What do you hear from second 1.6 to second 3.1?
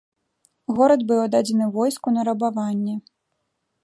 войску на рабаванне.